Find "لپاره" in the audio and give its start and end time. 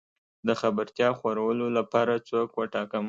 1.77-2.13